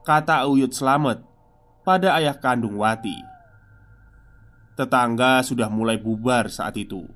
kata 0.03 0.51
Uyut 0.51 0.75
Selamet 0.75 1.23
pada 1.87 2.19
ayah 2.19 2.35
kandung 2.43 2.75
Wati. 2.75 3.23
Tetangga 4.75 5.47
sudah 5.47 5.71
mulai 5.71 6.03
bubar 6.03 6.51
saat 6.51 6.75
itu. 6.75 7.07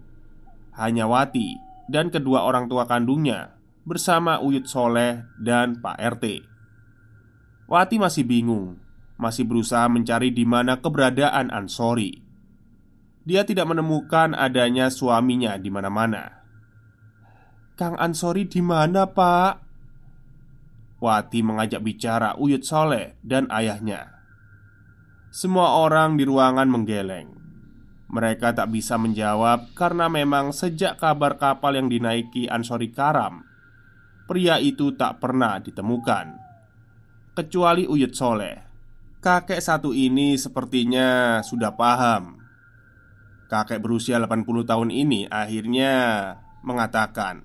Hanya 0.79 1.11
Wati 1.11 1.59
dan 1.91 2.15
kedua 2.15 2.47
orang 2.47 2.71
tua 2.71 2.87
kandungnya 2.87 3.59
bersama 3.83 4.39
Uyut 4.39 4.71
Soleh 4.71 5.27
dan 5.43 5.83
Pak 5.83 5.99
RT. 5.99 6.47
Wati 7.67 7.99
masih 7.99 8.23
bingung, 8.23 8.84
masih 9.25 9.49
berusaha 9.49 9.89
mencari 9.89 10.29
di 10.29 10.45
mana 10.45 10.85
keberadaan 10.85 11.49
Ansori. 11.49 12.21
Dia 13.25 13.49
tidak 13.49 13.73
menemukan 13.73 14.37
adanya 14.37 14.93
suaminya 14.93 15.57
di 15.57 15.73
mana-mana. 15.73 16.45
Kang 17.73 17.97
Ansori 17.97 18.45
di 18.45 18.61
mana, 18.61 19.09
Pak? 19.09 19.65
Wati 21.01 21.41
mengajak 21.41 21.81
bicara 21.81 22.37
Uyut 22.37 22.69
Soleh 22.69 23.17
dan 23.25 23.49
ayahnya. 23.49 24.13
Semua 25.33 25.81
orang 25.81 26.21
di 26.21 26.29
ruangan 26.29 26.69
menggeleng. 26.69 27.33
Mereka 28.13 28.55
tak 28.55 28.71
bisa 28.71 28.95
menjawab 29.01 29.75
karena 29.75 30.07
memang 30.07 30.55
sejak 30.55 31.01
kabar 31.01 31.41
kapal 31.41 31.75
yang 31.75 31.91
dinaiki 31.91 32.47
Ansori 32.47 32.95
Karam, 32.95 33.43
pria 34.31 34.63
itu 34.63 34.95
tak 34.95 35.19
pernah 35.19 35.59
ditemukan. 35.59 36.27
Kecuali 37.35 37.89
Uyut 37.91 38.15
Soleh. 38.15 38.74
Kakek 39.25 39.57
satu 39.57 39.97
ini 39.97 40.37
sepertinya 40.37 41.41
sudah 41.41 41.73
paham. 41.73 42.45
Kakek 43.49 43.81
berusia 43.81 44.21
80 44.21 44.69
tahun 44.69 44.93
ini 44.93 45.33
akhirnya 45.33 45.93
mengatakan, 46.61 47.41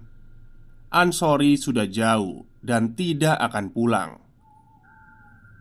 "Ansori 0.91 1.55
sudah 1.55 1.87
jauh 1.87 2.43
dan 2.59 2.99
tidak 2.99 3.39
akan 3.39 3.71
pulang." 3.71 4.11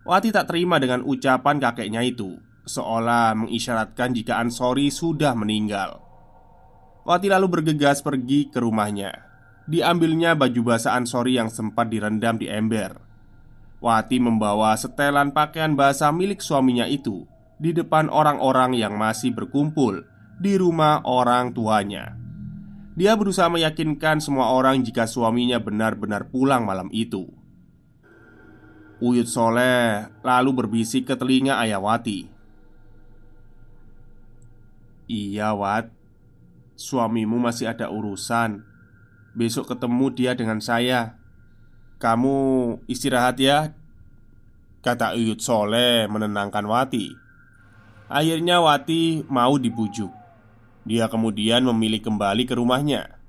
Wati 0.03 0.35
tak 0.35 0.51
terima 0.51 0.75
dengan 0.75 1.07
ucapan 1.07 1.59
kakeknya 1.59 2.01
itu 2.01 2.39
Seolah 2.67 3.35
mengisyaratkan 3.35 4.15
jika 4.15 4.41
Ansori 4.41 4.89
sudah 4.89 5.37
meninggal 5.37 6.01
Wati 7.05 7.29
lalu 7.29 7.45
bergegas 7.45 8.01
pergi 8.01 8.49
ke 8.49 8.57
rumahnya 8.57 9.11
Diambilnya 9.69 10.33
baju 10.33 10.65
basah 10.65 10.97
Ansori 10.97 11.37
yang 11.37 11.51
sempat 11.53 11.91
direndam 11.93 12.41
di 12.41 12.49
ember 12.49 13.08
Wati 13.79 14.19
membawa 14.19 14.75
setelan 14.75 15.31
pakaian 15.31 15.71
basah 15.75 16.11
milik 16.11 16.43
suaminya 16.43 16.83
itu 16.83 17.23
Di 17.59 17.71
depan 17.71 18.11
orang-orang 18.11 18.75
yang 18.75 18.99
masih 18.99 19.31
berkumpul 19.31 20.03
Di 20.39 20.55
rumah 20.59 21.03
orang 21.03 21.51
tuanya. 21.55 22.15
Dia 22.99 23.15
berusaha 23.15 23.47
meyakinkan 23.47 24.19
semua 24.19 24.51
orang 24.51 24.83
jika 24.83 25.07
suaminya 25.07 25.55
benar-benar 25.59 26.27
pulang 26.27 26.67
malam 26.67 26.91
itu. 26.91 27.31
Uyut 28.99 29.31
Soleh 29.31 30.11
lalu 30.19 30.51
berbisik 30.51 31.07
ke 31.07 31.15
telinga 31.15 31.55
Ayawati 31.63 32.39
Iya 35.09 35.57
Wat. 35.57 35.89
Suamimu 36.77 37.41
masih 37.41 37.73
ada 37.73 37.89
urusan. 37.89 38.61
Besok 39.33 39.73
ketemu 39.73 40.05
dia 40.13 40.31
dengan 40.37 40.61
saya 40.61 41.18
Kamu 41.99 42.37
istirahat 42.87 43.37
ya 43.37 43.75
Kata 44.79 45.19
Uyut 45.19 45.43
Soleh 45.43 46.07
menenangkan 46.07 46.63
Wati 46.63 47.11
Akhirnya 48.07 48.63
Wati 48.63 49.27
mau 49.27 49.59
dibujuk 49.59 50.09
Dia 50.87 51.11
kemudian 51.11 51.67
memilih 51.67 51.99
kembali 51.99 52.47
ke 52.47 52.55
rumahnya 52.55 53.19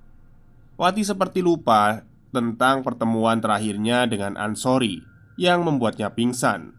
Wati 0.80 1.04
seperti 1.04 1.44
lupa 1.44 2.09
tentang 2.30 2.87
pertemuan 2.87 3.42
terakhirnya 3.42 4.06
dengan 4.06 4.38
Ansori 4.38 5.02
yang 5.37 5.66
membuatnya 5.66 6.14
pingsan. 6.14 6.72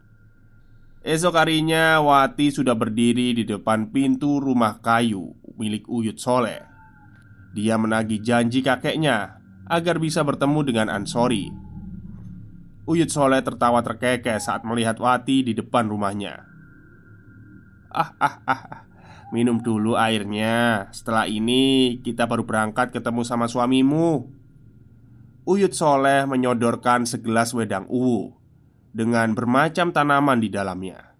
Esok 1.06 1.38
harinya, 1.38 2.02
Wati 2.02 2.50
sudah 2.50 2.74
berdiri 2.74 3.34
di 3.38 3.44
depan 3.46 3.94
pintu 3.94 4.42
rumah 4.42 4.82
kayu 4.82 5.38
milik 5.54 5.86
Uyut 5.86 6.18
Soleh. 6.18 6.66
Dia 7.52 7.76
menagih 7.78 8.22
janji 8.26 8.66
kakeknya 8.66 9.42
agar 9.70 10.02
bisa 10.02 10.26
bertemu 10.26 10.60
dengan 10.66 10.88
Ansori. 10.90 11.52
Uyut 12.92 13.08
Soleh 13.08 13.40
tertawa 13.40 13.80
terkekeh 13.80 14.36
saat 14.44 14.68
melihat 14.68 15.00
Wati 15.00 15.48
di 15.48 15.56
depan 15.56 15.88
rumahnya. 15.88 16.44
Ah, 17.88 18.12
ah, 18.20 18.44
ah, 18.44 18.62
ah. 18.68 18.84
minum 19.32 19.64
dulu 19.64 19.96
airnya. 19.96 20.92
Setelah 20.92 21.24
ini, 21.24 21.96
kita 22.04 22.28
baru 22.28 22.44
berangkat 22.44 22.92
ketemu 22.92 23.24
sama 23.24 23.48
suamimu. 23.48 24.28
Uyut 25.48 25.72
Soleh 25.72 26.28
menyodorkan 26.28 27.08
segelas 27.08 27.56
wedang 27.56 27.88
uwu 27.88 28.36
dengan 28.92 29.32
bermacam 29.40 29.96
tanaman 29.96 30.44
di 30.44 30.52
dalamnya. 30.52 31.16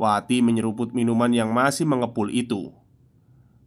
Wati 0.00 0.40
menyeruput 0.40 0.96
minuman 0.96 1.28
yang 1.28 1.52
masih 1.52 1.84
mengepul 1.84 2.32
itu. 2.32 2.72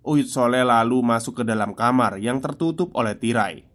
Uyut 0.02 0.26
Soleh 0.26 0.65
lalu 0.65 1.06
masuk 1.06 1.42
ke 1.42 1.44
dalam 1.46 1.78
kamar 1.78 2.18
yang 2.18 2.42
tertutup 2.42 2.89
oleh 2.98 3.13
tirai. 3.13 3.70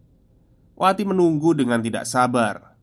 Wati 0.75 1.07
menunggu 1.07 1.55
dengan 1.55 1.79
tidak 1.79 2.03
sabar. 2.03 2.74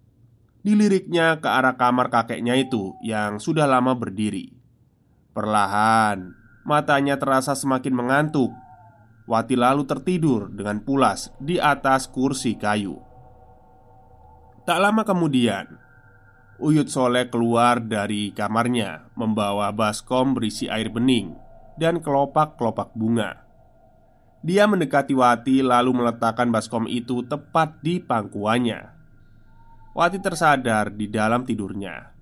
Diliriknya 0.62 1.41
ke 1.41 1.50
arah 1.50 1.74
kamar 1.74 2.13
kakeknya 2.13 2.54
itu 2.54 2.93
yang 3.02 3.41
sudah 3.41 3.65
lama 3.65 3.97
berdiri. 3.97 4.54
Perlahan, 5.34 6.38
matanya 6.62 7.17
terasa 7.17 7.58
semakin 7.58 7.97
mengantuk. 7.97 8.54
Wati 9.26 9.58
lalu 9.58 9.89
tertidur 9.89 10.54
dengan 10.54 10.82
pulas 10.86 11.34
di 11.41 11.58
atas 11.58 12.06
kursi 12.06 12.58
kayu. 12.58 13.02
Tak 14.62 14.78
lama 14.78 15.02
kemudian, 15.02 15.65
Uyut 16.62 16.93
Soleh 16.93 17.26
keluar 17.34 17.82
dari 17.82 18.30
kamarnya 18.38 19.10
Membawa 19.17 19.74
baskom 19.74 20.38
berisi 20.38 20.69
air 20.69 20.93
bening 20.93 21.34
Dan 21.74 22.06
kelopak-kelopak 22.06 22.93
bunga 22.93 23.41
Dia 24.45 24.69
mendekati 24.69 25.17
Wati 25.17 25.65
lalu 25.65 25.97
meletakkan 25.97 26.54
baskom 26.54 26.86
itu 26.86 27.26
tepat 27.26 27.82
di 27.82 27.97
pangkuannya 27.97 29.01
Wati 29.92 30.24
tersadar 30.24 30.96
di 30.96 31.12
dalam 31.12 31.44
tidurnya 31.44 32.16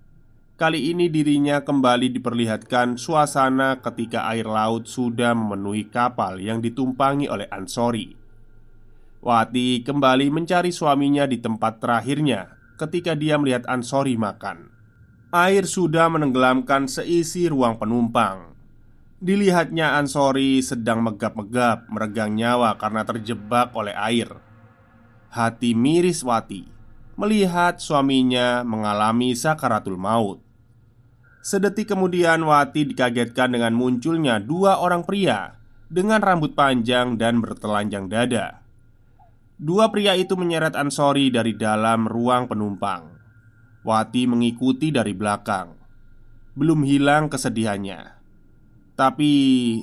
Kali 0.58 0.90
ini 0.90 1.06
dirinya 1.06 1.62
kembali 1.62 2.10
diperlihatkan 2.18 2.98
suasana 2.98 3.78
ketika 3.78 4.26
air 4.26 4.50
laut 4.50 4.90
sudah 4.90 5.38
memenuhi 5.38 5.86
kapal 5.86 6.42
yang 6.42 6.66
ditumpangi 6.66 7.30
oleh 7.30 7.46
Ansori 7.54 8.18
Wati 9.22 9.86
kembali 9.86 10.34
mencari 10.34 10.74
suaminya 10.74 11.30
di 11.30 11.38
tempat 11.38 11.78
terakhirnya 11.78 12.58
ketika 12.82 13.14
dia 13.14 13.38
melihat 13.38 13.70
Ansori 13.70 14.18
makan. 14.18 14.74
Air 15.30 15.70
sudah 15.70 16.10
menenggelamkan 16.10 16.90
seisi 16.90 17.52
ruang 17.52 17.78
penumpang. 17.78 18.56
Dilihatnya 19.22 20.00
Ansori 20.00 20.64
sedang 20.66 21.06
megap-megap 21.06 21.86
meregang 21.92 22.34
nyawa 22.34 22.80
karena 22.82 23.06
terjebak 23.06 23.76
oleh 23.78 23.94
air. 23.94 24.32
Hati 25.30 25.78
miris 25.78 26.26
Wati 26.26 26.79
melihat 27.20 27.84
suaminya 27.84 28.64
mengalami 28.64 29.36
sakaratul 29.36 30.00
maut. 30.00 30.40
Sedetik 31.44 31.92
kemudian 31.92 32.40
Wati 32.48 32.88
dikagetkan 32.88 33.52
dengan 33.52 33.76
munculnya 33.76 34.40
dua 34.40 34.80
orang 34.80 35.04
pria 35.04 35.60
dengan 35.92 36.24
rambut 36.24 36.56
panjang 36.56 37.20
dan 37.20 37.44
bertelanjang 37.44 38.08
dada. 38.08 38.64
Dua 39.60 39.92
pria 39.92 40.16
itu 40.16 40.40
menyeret 40.40 40.80
Ansori 40.80 41.28
dari 41.28 41.60
dalam 41.60 42.08
ruang 42.08 42.48
penumpang. 42.48 43.20
Wati 43.84 44.24
mengikuti 44.24 44.88
dari 44.88 45.12
belakang. 45.12 45.76
Belum 46.56 46.88
hilang 46.88 47.28
kesedihannya. 47.28 48.16
Tapi 48.96 49.32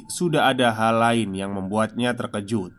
sudah 0.09 0.57
ada 0.57 0.73
hal 0.73 0.97
lain 1.01 1.37
yang 1.37 1.53
membuatnya 1.53 2.17
terkejut. 2.17 2.73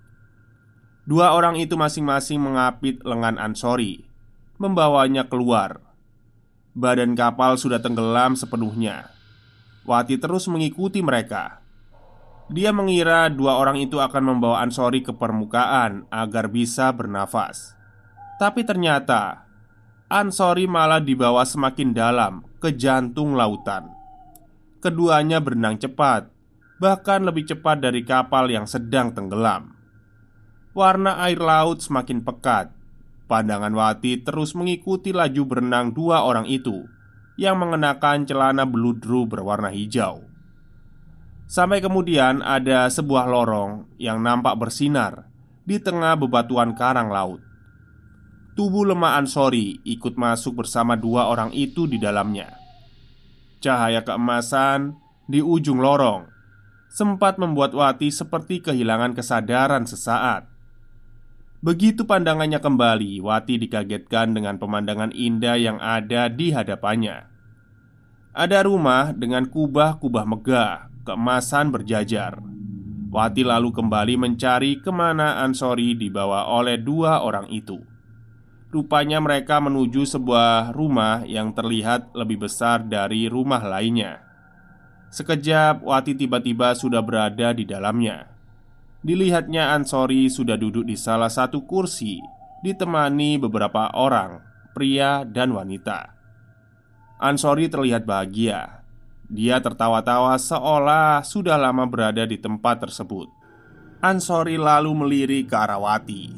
Dua 1.06 1.38
orang 1.38 1.62
itu 1.62 1.78
masing-masing 1.78 2.42
mengapit 2.42 3.02
lengan 3.06 3.38
Ansori, 3.38 4.07
membawanya 4.58 5.30
keluar. 5.30 5.82
Badan 6.78 7.18
kapal 7.18 7.58
sudah 7.58 7.82
tenggelam 7.82 8.38
sepenuhnya. 8.38 9.10
Wati 9.88 10.20
terus 10.22 10.46
mengikuti 10.46 11.02
mereka. 11.02 11.62
Dia 12.48 12.70
mengira 12.72 13.28
dua 13.34 13.58
orang 13.58 13.82
itu 13.82 13.98
akan 13.98 14.24
membawa 14.36 14.62
Ansori 14.62 15.02
ke 15.02 15.16
permukaan 15.16 16.06
agar 16.12 16.52
bisa 16.52 16.92
bernafas. 16.94 17.74
Tapi 18.38 18.62
ternyata 18.62 19.48
Ansori 20.08 20.70
malah 20.70 21.04
dibawa 21.04 21.44
semakin 21.44 21.92
dalam 21.92 22.46
ke 22.64 22.72
jantung 22.72 23.36
lautan. 23.36 23.92
Keduanya 24.80 25.42
berenang 25.42 25.76
cepat, 25.76 26.30
bahkan 26.78 27.26
lebih 27.26 27.50
cepat 27.50 27.82
dari 27.82 28.06
kapal 28.06 28.48
yang 28.48 28.64
sedang 28.70 29.12
tenggelam. 29.12 29.76
Warna 30.78 31.18
air 31.26 31.42
laut 31.42 31.82
semakin 31.82 32.22
pekat. 32.22 32.77
Pandangan 33.28 33.76
Wati 33.76 34.24
terus 34.24 34.56
mengikuti 34.56 35.12
laju 35.12 35.44
berenang 35.44 35.92
dua 35.92 36.24
orang 36.24 36.48
itu 36.48 36.88
yang 37.36 37.60
mengenakan 37.60 38.24
celana 38.24 38.64
beludru 38.64 39.28
berwarna 39.28 39.70
hijau. 39.70 40.24
Sampai 41.48 41.80
kemudian 41.80 42.44
ada 42.44 42.88
sebuah 42.92 43.28
lorong 43.28 43.88
yang 44.00 44.20
nampak 44.20 44.56
bersinar 44.60 45.28
di 45.64 45.80
tengah 45.80 46.16
bebatuan 46.16 46.76
karang 46.76 47.08
laut. 47.12 47.40
Tubuh 48.56 48.90
lemah 48.90 49.22
Ansori 49.22 49.80
ikut 49.86 50.18
masuk 50.18 50.66
bersama 50.66 50.98
dua 50.98 51.30
orang 51.30 51.54
itu 51.54 51.86
di 51.86 52.02
dalamnya. 52.02 52.58
Cahaya 53.62 54.02
keemasan 54.02 54.98
di 55.30 55.44
ujung 55.44 55.78
lorong 55.78 56.26
sempat 56.90 57.38
membuat 57.38 57.76
Wati 57.76 58.10
seperti 58.10 58.64
kehilangan 58.64 59.14
kesadaran 59.14 59.86
sesaat. 59.86 60.57
Begitu 61.58 62.06
pandangannya 62.06 62.62
kembali, 62.62 63.18
Wati 63.18 63.58
dikagetkan 63.58 64.38
dengan 64.38 64.62
pemandangan 64.62 65.10
indah 65.10 65.58
yang 65.58 65.82
ada 65.82 66.30
di 66.30 66.54
hadapannya. 66.54 67.26
Ada 68.38 68.62
rumah 68.62 69.10
dengan 69.18 69.50
kubah-kubah 69.50 70.26
megah 70.30 70.94
keemasan 71.02 71.74
berjajar. 71.74 72.38
Wati 73.10 73.42
lalu 73.42 73.74
kembali 73.74 74.20
mencari 74.22 74.78
ke 74.78 74.94
mana 74.94 75.42
Ansori 75.42 75.98
dibawa 75.98 76.46
oleh 76.46 76.78
dua 76.78 77.26
orang 77.26 77.50
itu. 77.50 77.82
Rupanya 78.70 79.18
mereka 79.18 79.58
menuju 79.58 80.06
sebuah 80.06 80.76
rumah 80.78 81.26
yang 81.26 81.56
terlihat 81.58 82.14
lebih 82.14 82.46
besar 82.46 82.86
dari 82.86 83.26
rumah 83.26 83.66
lainnya. 83.66 84.22
Sekejap, 85.10 85.82
Wati 85.82 86.14
tiba-tiba 86.14 86.78
sudah 86.78 87.02
berada 87.02 87.56
di 87.56 87.66
dalamnya. 87.66 88.37
Dilihatnya 89.08 89.72
Ansori 89.72 90.28
sudah 90.28 90.60
duduk 90.60 90.84
di 90.84 91.00
salah 91.00 91.32
satu 91.32 91.64
kursi, 91.64 92.20
ditemani 92.60 93.40
beberapa 93.40 93.88
orang, 93.96 94.44
pria 94.76 95.24
dan 95.24 95.56
wanita. 95.56 96.12
Ansori 97.24 97.72
terlihat 97.72 98.04
bahagia 98.04 98.78
dia 99.28 99.60
tertawa-tawa 99.60 100.40
seolah 100.40 101.20
sudah 101.20 101.60
lama 101.60 101.84
berada 101.84 102.24
di 102.24 102.40
tempat 102.40 102.80
tersebut. 102.88 103.28
Ansori 104.00 104.56
lalu 104.56 104.96
melirik 104.96 105.52
ke 105.52 105.56
arah 105.60 105.76
Wati. 105.76 106.32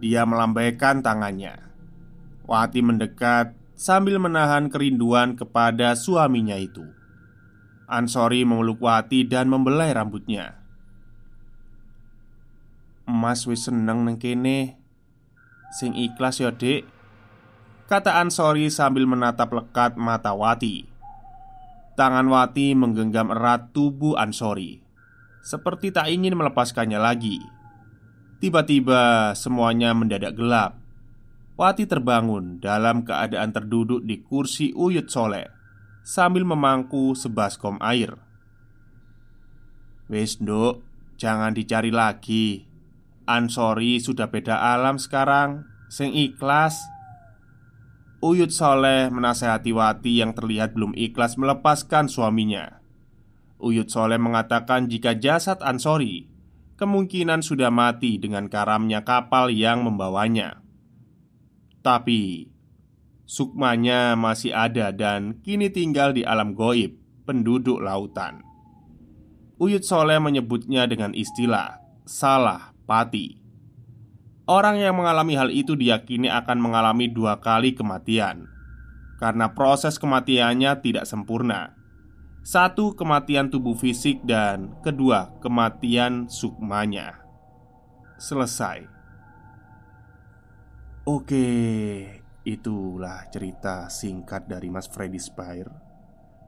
Dia 0.00 0.24
melambaikan 0.24 1.04
tangannya. 1.04 1.60
Wati 2.48 2.80
mendekat 2.80 3.52
sambil 3.76 4.16
menahan 4.16 4.72
kerinduan 4.72 5.36
kepada 5.36 5.92
suaminya 5.92 6.56
itu. 6.56 6.88
Ansori 7.84 8.48
memeluk 8.48 8.80
Wati 8.80 9.28
dan 9.28 9.52
membelai 9.52 9.92
rambutnya. 9.92 10.61
Mas 13.02 13.42
wis 13.50 13.66
seneng 13.66 14.06
neng 14.06 14.18
kene. 14.22 14.78
Sing 15.74 15.96
ikhlas 15.96 16.38
ya 16.38 16.52
dek 16.52 16.84
Kata 17.90 18.20
Ansori 18.22 18.70
sambil 18.70 19.08
menatap 19.08 19.52
lekat 19.52 19.98
mata 19.98 20.32
Wati. 20.32 20.86
Tangan 21.98 22.24
Wati 22.30 22.72
menggenggam 22.72 23.28
erat 23.34 23.74
tubuh 23.76 24.16
Ansori 24.16 24.80
Seperti 25.42 25.92
tak 25.92 26.08
ingin 26.08 26.38
melepaskannya 26.38 26.96
lagi. 26.96 27.42
Tiba-tiba 28.38 29.32
semuanya 29.36 29.92
mendadak 29.92 30.38
gelap. 30.38 30.78
Wati 31.58 31.84
terbangun 31.84 32.62
dalam 32.62 33.04
keadaan 33.04 33.52
terduduk 33.52 34.06
di 34.06 34.22
kursi 34.24 34.72
Uyut 34.72 35.10
Soleh 35.12 35.50
Sambil 36.02 36.42
memangku 36.42 37.12
sebaskom 37.12 37.78
air. 37.78 38.16
Wes 40.10 40.40
nduk, 40.42 40.82
jangan 41.20 41.54
dicari 41.54 41.94
lagi 41.94 42.71
Ansori 43.26 44.02
sudah 44.02 44.28
beda 44.28 44.58
alam 44.58 44.98
sekarang 44.98 45.66
Sing 45.92 46.16
ikhlas 46.16 46.80
Uyut 48.22 48.54
Soleh 48.54 49.10
menasehati 49.10 49.74
Wati 49.74 50.22
yang 50.22 50.30
terlihat 50.30 50.78
belum 50.78 50.94
ikhlas 50.94 51.34
melepaskan 51.34 52.06
suaminya. 52.06 52.78
Uyut 53.58 53.90
Soleh 53.90 54.14
mengatakan 54.14 54.86
jika 54.86 55.18
jasad 55.18 55.58
Ansori 55.58 56.30
kemungkinan 56.78 57.42
sudah 57.42 57.74
mati 57.74 58.22
dengan 58.22 58.46
karamnya 58.46 59.02
kapal 59.02 59.50
yang 59.50 59.82
membawanya. 59.82 60.62
Tapi 61.82 62.46
sukmanya 63.26 64.14
masih 64.14 64.54
ada 64.54 64.94
dan 64.94 65.42
kini 65.42 65.74
tinggal 65.74 66.14
di 66.14 66.22
alam 66.22 66.54
goib, 66.54 66.94
penduduk 67.26 67.82
lautan. 67.82 68.46
Uyut 69.58 69.82
Soleh 69.82 70.22
menyebutnya 70.22 70.86
dengan 70.86 71.10
istilah 71.10 71.82
salah 72.06 72.71
pati. 72.84 73.42
Orang 74.42 74.74
yang 74.76 74.98
mengalami 74.98 75.38
hal 75.38 75.54
itu 75.54 75.78
diyakini 75.78 76.26
akan 76.26 76.58
mengalami 76.58 77.06
dua 77.06 77.38
kali 77.38 77.78
kematian 77.78 78.50
Karena 79.22 79.54
proses 79.54 80.02
kematiannya 80.02 80.82
tidak 80.82 81.06
sempurna. 81.06 81.78
Satu, 82.42 82.98
kematian 82.98 83.54
tubuh 83.54 83.78
fisik 83.78 84.18
dan 84.26 84.74
kedua, 84.82 85.30
kematian 85.38 86.26
sukmanya. 86.26 87.22
Selesai. 88.18 88.82
Oke, 91.06 91.46
itulah 92.42 93.30
cerita 93.30 93.86
singkat 93.86 94.50
dari 94.50 94.74
Mas 94.74 94.90
Freddy 94.90 95.22
Spire 95.22 95.70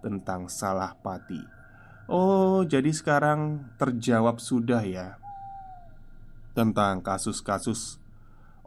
Tentang 0.03 0.51
salah 0.51 0.99
pati. 0.99 1.39
Oh, 2.11 2.67
jadi 2.67 2.91
sekarang 2.91 3.71
terjawab 3.79 4.43
sudah 4.43 4.83
ya 4.83 5.23
tentang 6.55 7.03
kasus-kasus 7.03 7.99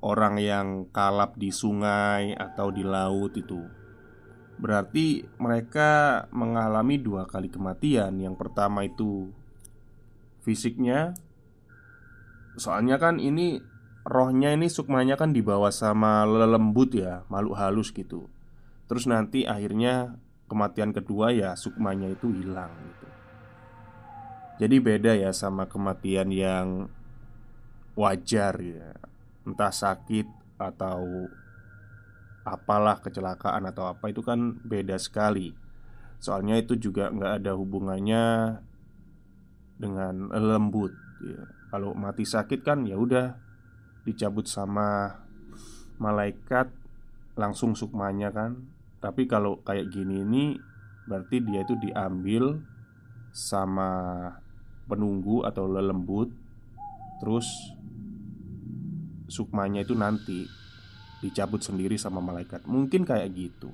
orang 0.03 0.37
yang 0.37 0.67
kalap 0.93 1.39
di 1.39 1.49
sungai 1.49 2.35
atau 2.37 2.69
di 2.69 2.85
laut 2.85 3.33
itu. 3.33 3.65
Berarti 4.57 5.25
mereka 5.37 6.25
mengalami 6.33 6.97
dua 6.97 7.25
kali 7.29 7.47
kematian. 7.49 8.17
Yang 8.17 8.35
pertama 8.37 8.85
itu 8.85 9.31
fisiknya, 10.41 11.13
soalnya 12.57 12.97
kan 12.97 13.21
ini 13.21 13.61
rohnya 14.07 14.53
ini 14.53 14.67
sukmanya 14.67 15.15
kan 15.15 15.31
dibawa 15.31 15.69
sama 15.69 16.25
lelembut 16.25 16.97
ya, 16.97 17.25
makhluk 17.29 17.55
halus 17.57 17.89
gitu. 17.93 18.29
Terus 18.89 19.05
nanti 19.05 19.45
akhirnya 19.45 20.17
kematian 20.47 20.95
kedua 20.95 21.35
ya 21.35 21.53
sukmanya 21.53 22.09
itu 22.09 22.31
hilang 22.33 22.71
gitu. 22.71 23.07
Jadi 24.57 24.75
beda 24.81 25.13
ya 25.13 25.29
sama 25.37 25.69
kematian 25.69 26.33
yang 26.33 26.89
wajar 27.97 28.53
ya. 28.61 28.93
Entah 29.43 29.73
sakit 29.73 30.29
atau 30.61 31.27
apalah 32.45 33.01
kecelakaan 33.01 33.67
atau 33.67 33.89
apa 33.89 34.13
itu 34.13 34.21
kan 34.21 34.61
beda 34.61 34.95
sekali. 35.01 35.51
Soalnya 36.21 36.61
itu 36.61 36.77
juga 36.77 37.09
nggak 37.09 37.43
ada 37.43 37.51
hubungannya 37.57 38.23
dengan 39.81 40.29
lembut 40.31 40.93
ya. 41.25 41.41
Kalau 41.73 41.91
mati 41.97 42.23
sakit 42.23 42.63
kan 42.63 42.87
ya 42.87 42.95
udah 42.95 43.35
dicabut 44.07 44.47
sama 44.47 45.19
malaikat 45.99 46.69
langsung 47.35 47.73
sukmanya 47.73 48.31
kan. 48.31 48.69
Tapi 49.01 49.27
kalau 49.27 49.59
kayak 49.65 49.91
gini 49.91 50.23
ini 50.23 50.45
berarti 51.09 51.43
dia 51.43 51.65
itu 51.65 51.75
diambil 51.81 52.61
sama 53.31 54.31
penunggu 54.87 55.45
atau 55.45 55.69
lelembut 55.69 56.47
Terus 57.17 57.73
sukmanya 59.27 59.83
itu 59.83 59.93
nanti 59.93 60.47
dicabut 61.21 61.61
sendiri 61.61 61.95
sama 61.99 62.23
malaikat. 62.23 62.65
Mungkin 62.65 63.05
kayak 63.05 63.29
gitu. 63.35 63.71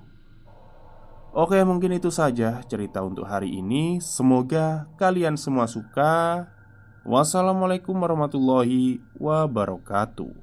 Oke, 1.34 1.58
mungkin 1.66 1.98
itu 1.98 2.13
saja 2.13 2.62
cerita 2.70 3.02
untuk 3.02 3.26
hari 3.26 3.58
ini. 3.58 3.98
Semoga 3.98 4.86
kalian 5.02 5.34
semua 5.34 5.66
suka. 5.66 6.46
Wassalamualaikum 7.02 7.98
warahmatullahi 7.98 9.02
wabarakatuh. 9.18 10.42